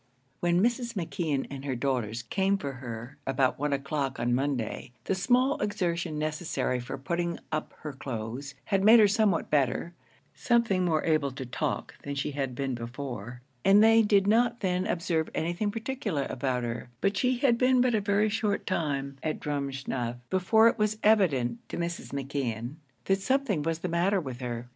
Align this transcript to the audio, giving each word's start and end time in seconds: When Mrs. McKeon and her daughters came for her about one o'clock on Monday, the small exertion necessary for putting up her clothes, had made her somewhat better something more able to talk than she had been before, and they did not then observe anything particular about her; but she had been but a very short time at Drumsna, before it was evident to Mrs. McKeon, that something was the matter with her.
When 0.39 0.63
Mrs. 0.63 0.95
McKeon 0.95 1.45
and 1.51 1.63
her 1.63 1.75
daughters 1.75 2.23
came 2.23 2.57
for 2.57 2.71
her 2.71 3.17
about 3.27 3.59
one 3.59 3.71
o'clock 3.71 4.19
on 4.19 4.33
Monday, 4.33 4.93
the 5.03 5.13
small 5.13 5.61
exertion 5.61 6.17
necessary 6.17 6.79
for 6.79 6.97
putting 6.97 7.37
up 7.51 7.75
her 7.81 7.93
clothes, 7.93 8.55
had 8.65 8.83
made 8.83 8.99
her 8.99 9.07
somewhat 9.07 9.51
better 9.51 9.93
something 10.33 10.83
more 10.83 11.03
able 11.03 11.29
to 11.33 11.45
talk 11.45 12.01
than 12.01 12.15
she 12.15 12.31
had 12.31 12.55
been 12.55 12.73
before, 12.73 13.43
and 13.63 13.83
they 13.83 14.01
did 14.01 14.25
not 14.25 14.61
then 14.61 14.87
observe 14.87 15.29
anything 15.35 15.69
particular 15.69 16.25
about 16.31 16.63
her; 16.63 16.89
but 16.99 17.15
she 17.15 17.37
had 17.37 17.59
been 17.59 17.79
but 17.79 17.93
a 17.93 18.01
very 18.01 18.27
short 18.27 18.65
time 18.65 19.17
at 19.21 19.39
Drumsna, 19.39 20.17
before 20.31 20.67
it 20.67 20.79
was 20.79 20.97
evident 21.03 21.59
to 21.69 21.77
Mrs. 21.77 22.07
McKeon, 22.09 22.77
that 23.05 23.21
something 23.21 23.61
was 23.61 23.77
the 23.77 23.87
matter 23.87 24.19
with 24.19 24.39
her. 24.39 24.67